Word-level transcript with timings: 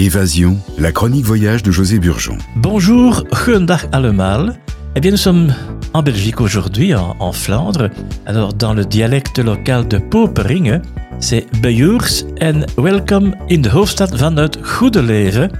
Évasion, 0.00 0.56
la 0.78 0.92
chronique 0.92 1.26
voyage 1.26 1.62
de 1.62 1.70
José 1.70 1.98
Burgeon. 1.98 2.38
Bonjour, 2.56 3.22
goedendag 3.32 3.86
allemaal. 3.92 4.56
Eh 4.94 5.00
bien, 5.00 5.10
nous 5.10 5.18
sommes 5.18 5.52
en 5.92 6.02
Belgique 6.02 6.40
aujourd'hui, 6.40 6.94
en, 6.94 7.32
Flandre. 7.32 7.90
Alors, 8.24 8.54
dans 8.54 8.72
le 8.72 8.86
dialecte 8.86 9.38
local 9.38 9.86
de 9.88 9.98
Poperinge, 9.98 10.80
c'est 11.18 11.44
Bejours 11.60 12.24
en 12.40 12.64
welcome 12.82 13.34
in 13.50 13.60
de 13.60 13.68
hoofdstad 13.68 14.18
van 14.18 14.38
het 14.38 14.58
goede 14.62 15.02
leven. 15.02 15.50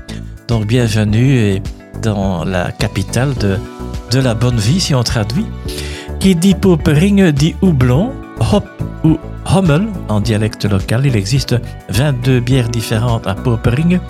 Donc, 0.46 0.66
bienvenue 0.66 1.60
dans 2.00 2.42
la 2.46 2.72
capitale 2.72 3.34
de, 3.34 3.58
de 4.10 4.22
la 4.22 4.34
bonne 4.34 4.58
vie, 4.58 4.80
si 4.80 4.94
on 4.94 5.02
traduit. 5.02 5.44
Qui 6.18 6.34
dit 6.34 6.54
Poperinge 6.54 7.34
dit 7.34 7.54
houblon, 7.60 8.10
hop 8.52 8.64
ou 9.04 9.18
Hommel 9.44 9.88
en 10.08 10.22
dialecte 10.22 10.64
local. 10.64 11.04
Il 11.04 11.14
existe 11.14 11.56
22 11.90 12.40
bières 12.40 12.70
différentes 12.70 13.26
à 13.26 13.34
Poperinge. 13.34 14.00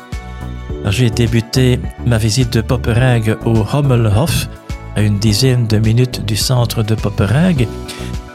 J'ai 0.89 1.11
débuté 1.11 1.79
ma 2.07 2.19
visite 2.19 2.53
de 2.53 2.61
Poperinge 2.61 3.37
au 3.45 3.65
Hommelhof, 3.73 4.49
à 4.97 5.03
une 5.03 5.19
dizaine 5.19 5.67
de 5.67 5.79
minutes 5.79 6.25
du 6.25 6.37
centre 6.37 6.83
de 6.83 6.95
Poperinge. 6.95 7.67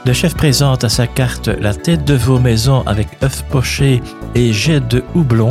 Le 0.05 0.13
chef 0.13 0.36
présente 0.36 0.84
à 0.84 0.89
sa 0.89 1.08
carte 1.08 1.48
la 1.48 1.73
tête 1.73 2.05
de 2.05 2.13
vos 2.13 2.39
maisons 2.39 2.84
avec 2.86 3.08
œufs 3.23 3.44
pochés 3.50 4.02
et 4.36 4.53
jets 4.53 4.80
de 4.80 5.03
houblon. 5.16 5.50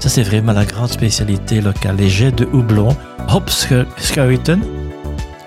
Ça, 0.00 0.08
c'est 0.08 0.24
vraiment 0.24 0.52
la 0.52 0.64
grande 0.64 0.90
spécialité 0.90 1.60
locale, 1.60 1.96
les 1.96 2.10
jets 2.10 2.32
de 2.32 2.48
houblon. 2.52 2.96
Hopschuiten. 3.28 4.60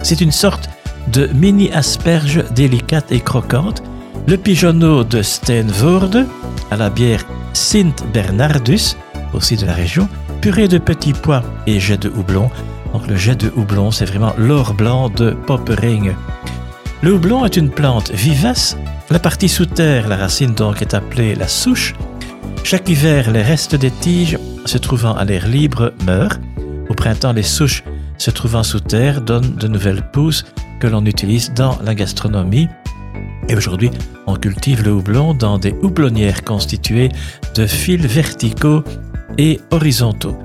C'est 0.02 0.22
une 0.22 0.32
sorte 0.32 0.70
de 1.12 1.28
mini 1.28 1.72
asperge 1.72 2.44
délicate 2.56 3.12
et 3.12 3.20
croquante 3.20 3.84
le 4.28 4.38
pigeonneau 4.38 5.04
de 5.04 5.22
Steenvoorde 5.22 6.26
à 6.72 6.78
la 6.78 6.90
bière 6.90 7.24
Sint 7.54 7.94
Bernardus, 8.14 8.96
aussi 9.34 9.56
de 9.56 9.66
la 9.66 9.74
région, 9.74 10.10
purée 10.46 10.68
de 10.68 10.78
petits 10.78 11.14
pois 11.14 11.42
et 11.66 11.80
jet 11.80 11.98
de 11.98 12.08
houblon. 12.08 12.52
Donc 12.94 13.08
le 13.08 13.16
jet 13.16 13.34
de 13.34 13.52
houblon, 13.56 13.90
c'est 13.90 14.06
vraiment 14.06 14.36
l'or 14.38 14.76
blanc 14.76 15.10
de 15.10 15.32
Poppering. 15.32 16.14
Le 17.02 17.14
houblon 17.14 17.46
est 17.46 17.58
une 17.58 17.72
plante 17.72 18.12
vivace. 18.12 18.78
La 19.10 19.18
partie 19.18 19.50
sous 19.50 19.66
terre, 19.66 20.08
la 20.08 20.18
racine 20.18 20.54
donc, 20.54 20.84
est 20.84 20.94
appelée 20.94 21.34
la 21.34 21.48
souche. 21.48 21.96
Chaque 22.64 22.88
hiver, 22.88 23.32
les 23.32 23.42
restes 23.42 23.74
des 23.74 23.90
tiges 23.90 24.38
se 24.66 24.78
trouvant 24.78 25.16
à 25.16 25.26
l'air 25.26 25.48
libre 25.48 25.94
meurent. 26.06 26.38
Au 26.90 26.94
printemps, 26.94 27.34
les 27.34 27.42
souches 27.42 27.84
se 28.20 28.30
trouvant 28.30 28.62
sous 28.62 28.82
terre 28.82 29.22
donnent 29.22 29.56
de 29.56 29.68
nouvelles 29.68 30.12
pousses 30.12 30.46
que 30.80 30.86
l'on 30.86 31.08
utilise 31.08 31.54
dans 31.56 31.80
la 31.84 31.96
gastronomie 31.96 32.70
et 33.48 33.56
aujourd'hui, 33.56 33.92
on 34.26 34.36
cultive 34.36 34.84
le 34.84 34.92
houblon 34.92 35.34
dans 35.34 35.58
des 35.58 35.74
houblonnières 35.82 36.44
constituées 36.44 37.10
de 37.56 37.68
fils 37.68 38.06
verticaux 38.06 38.84
et 39.38 39.60
horizontaux. 39.72 40.38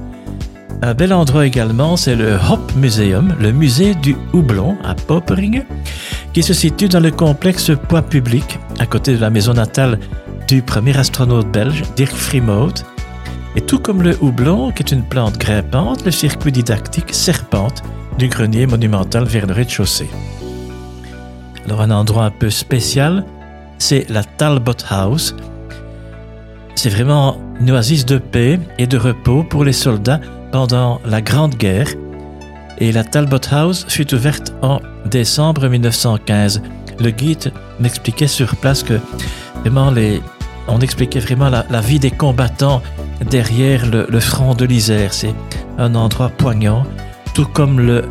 Un 0.82 0.94
bel 0.94 1.12
endroit 1.12 1.44
également, 1.44 1.98
c'est 1.98 2.16
le 2.16 2.38
Hop 2.50 2.72
Museum, 2.74 3.34
le 3.38 3.52
musée 3.52 3.94
du 3.94 4.16
houblon 4.32 4.78
à 4.82 4.94
Popering, 4.94 5.62
qui 6.32 6.42
se 6.42 6.54
situe 6.54 6.88
dans 6.88 7.00
le 7.00 7.10
complexe 7.10 7.70
Poids 7.88 8.00
Public, 8.00 8.58
à 8.78 8.86
côté 8.86 9.14
de 9.14 9.20
la 9.20 9.28
maison 9.28 9.52
natale 9.52 9.98
du 10.48 10.62
premier 10.62 10.96
astronaute 10.96 11.50
belge, 11.52 11.82
Dirk 11.96 12.14
Frimoud. 12.14 12.80
Et 13.56 13.60
tout 13.60 13.78
comme 13.78 14.02
le 14.02 14.16
houblon, 14.22 14.72
qui 14.72 14.82
est 14.82 14.92
une 14.92 15.02
plante 15.02 15.36
grimpante, 15.36 16.06
le 16.06 16.10
circuit 16.10 16.52
didactique 16.52 17.12
serpente 17.12 17.82
du 18.16 18.28
grenier 18.28 18.66
monumental 18.66 19.24
vers 19.24 19.46
le 19.46 19.52
rez-de-chaussée. 19.52 20.08
Alors 21.66 21.82
un 21.82 21.90
endroit 21.90 22.24
un 22.24 22.30
peu 22.30 22.48
spécial, 22.48 23.26
c'est 23.76 24.08
la 24.08 24.24
Talbot 24.24 24.72
House. 24.88 25.36
C'est 26.74 26.88
vraiment 26.88 27.36
une 27.60 27.70
oasis 27.70 28.06
de 28.06 28.16
paix 28.16 28.58
et 28.78 28.86
de 28.86 28.96
repos 28.96 29.44
pour 29.44 29.62
les 29.62 29.74
soldats 29.74 30.20
pendant 30.52 31.00
la 31.04 31.20
Grande 31.20 31.54
Guerre. 31.54 31.88
Et 32.78 32.92
la 32.92 33.04
Talbot 33.04 33.40
House 33.50 33.84
fut 33.88 34.14
ouverte 34.14 34.54
en 34.62 34.80
décembre 35.04 35.68
1915. 35.68 36.62
Le 36.98 37.10
guide 37.10 37.52
m'expliquait 37.78 38.26
sur 38.26 38.56
place 38.56 38.82
que 38.82 38.98
vraiment 39.60 39.90
les, 39.90 40.22
on 40.68 40.80
expliquait 40.80 41.20
vraiment 41.20 41.50
la, 41.50 41.80
vie 41.80 41.98
des 41.98 42.10
combattants 42.10 42.82
derrière 43.30 43.86
le, 43.86 44.06
le 44.08 44.20
front 44.20 44.54
de 44.54 44.64
l'Isère. 44.64 45.12
C'est 45.12 45.34
un 45.78 45.94
endroit 45.94 46.30
poignant, 46.30 46.84
tout 47.34 47.46
comme 47.46 47.80
le 47.80 48.04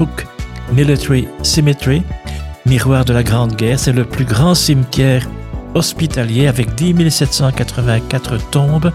Hook 0.00 0.26
Military 0.72 1.28
Cemetery, 1.42 2.02
Miroir 2.66 3.04
de 3.04 3.12
la 3.12 3.22
Grande 3.22 3.54
Guerre, 3.54 3.78
c'est 3.78 3.92
le 3.92 4.04
plus 4.04 4.24
grand 4.24 4.54
cimetière 4.54 5.28
hospitalier 5.74 6.46
avec 6.46 6.74
10 6.74 7.10
784 7.10 8.50
tombes 8.50 8.90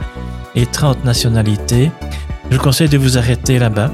et 0.56 0.66
30 0.66 1.06
nationalités. 1.06 1.92
Je 2.50 2.58
vous 2.58 2.64
conseille 2.64 2.90
de 2.90 2.98
vous 2.98 3.18
arrêter 3.18 3.60
là-bas. 3.60 3.92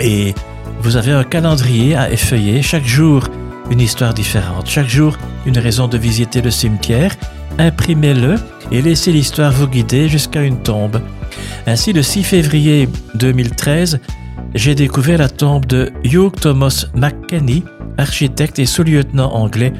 Et 0.00 0.34
vous 0.80 0.96
avez 0.96 1.12
un 1.12 1.24
calendrier 1.24 1.94
à 1.94 2.10
effeuiller. 2.10 2.62
Chaque 2.62 2.86
jour, 2.86 3.24
une 3.70 3.80
histoire 3.80 4.14
différente. 4.14 4.68
Chaque 4.68 4.88
jour, 4.88 5.16
une 5.46 5.58
raison 5.58 5.86
de 5.86 5.96
visiter 5.96 6.42
le 6.42 6.50
cimetière. 6.50 7.14
Imprimez-le 7.58 8.36
et 8.72 8.82
laissez 8.82 9.12
l'histoire 9.12 9.52
vous 9.52 9.68
guider 9.68 10.08
jusqu'à 10.08 10.42
une 10.42 10.62
tombe. 10.62 11.00
Ainsi, 11.66 11.92
le 11.92 12.02
6 12.02 12.24
février 12.24 12.88
2013, 13.14 14.00
j'ai 14.54 14.74
découvert 14.74 15.18
la 15.18 15.28
tombe 15.28 15.66
de 15.66 15.92
Hugh 16.02 16.32
Thomas 16.40 16.86
McKenney, 16.94 17.62
architecte 17.98 18.58
et 18.58 18.66
sous-lieutenant 18.66 19.32
anglais, 19.32 19.72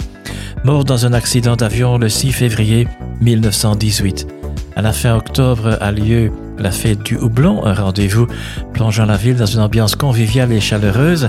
mort 0.64 0.84
dans 0.84 1.06
un 1.06 1.12
accident 1.12 1.56
d'avion 1.56 1.98
le 1.98 2.08
6 2.08 2.32
février 2.32 2.86
1918. 3.20 4.28
À 4.76 4.82
la 4.82 4.92
fin 4.92 5.16
octobre 5.16 5.76
a 5.80 5.90
lieu 5.90 6.30
la 6.60 6.70
fête 6.70 7.02
du 7.02 7.16
houblon, 7.16 7.64
un 7.64 7.74
rendez-vous 7.74 8.26
plongeant 8.72 9.06
la 9.06 9.16
ville 9.16 9.36
dans 9.36 9.46
une 9.46 9.60
ambiance 9.60 9.96
conviviale 9.96 10.52
et 10.52 10.60
chaleureuse. 10.60 11.28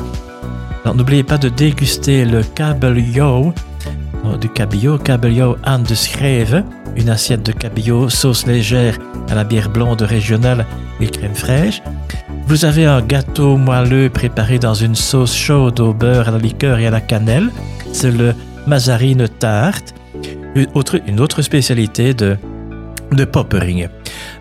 N'oubliez 0.85 1.23
pas 1.23 1.37
de 1.37 1.49
déguster 1.49 2.25
le 2.25 2.43
kabeljauw, 2.43 3.53
euh, 4.25 4.37
du 4.37 4.49
cabillaud, 4.49 4.97
kabeljauw 4.97 5.55
aan 5.63 5.83
de 5.83 5.95
Schreve, 5.95 6.63
une 6.97 7.09
assiette 7.09 7.43
de 7.43 7.51
cabillaud, 7.53 8.09
sauce 8.09 8.45
légère 8.45 8.97
à 9.29 9.35
la 9.35 9.43
bière 9.43 9.69
blonde 9.69 10.01
régionale 10.01 10.65
et 10.99 11.07
crème 11.07 11.35
fraîche. 11.35 11.81
Vous 12.47 12.65
avez 12.65 12.85
un 12.85 13.01
gâteau 13.01 13.55
moelleux 13.55 14.09
préparé 14.09 14.59
dans 14.59 14.73
une 14.73 14.95
sauce 14.95 15.35
chaude 15.35 15.79
au 15.79 15.93
beurre, 15.93 16.27
à 16.27 16.31
la 16.31 16.39
liqueur 16.39 16.79
et 16.79 16.87
à 16.87 16.91
la 16.91 16.99
cannelle. 16.99 17.49
C'est 17.93 18.11
le 18.11 18.33
mazarine 18.67 19.27
tarte, 19.39 19.93
une 20.55 20.67
autre, 20.73 20.99
une 21.07 21.21
autre 21.21 21.41
spécialité 21.41 22.13
de, 22.13 22.37
de 23.11 23.23
Poppering. 23.23 23.87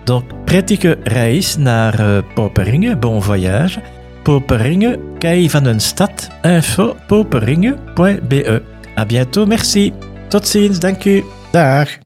Donc, 0.05 0.25
prettige 0.45 0.99
reis 1.03 1.57
naar 1.57 2.01
uh. 2.01 2.99
Bon 3.01 3.23
voyage. 3.23 3.81
Popperingen, 4.23 4.99
Kei 5.19 5.51
van 5.51 5.65
een 5.65 5.81
stad. 5.81 6.29
Info 6.43 6.97
popperingen.be. 7.07 8.63
À 8.95 9.07
bientôt, 9.07 9.47
merci. 9.47 9.93
Tot 10.29 10.49
ziens, 10.49 10.79
dank 10.79 11.05
u. 11.05 11.25
Dag. 11.51 12.01